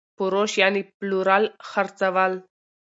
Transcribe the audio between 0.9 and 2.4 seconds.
پلورل خرڅول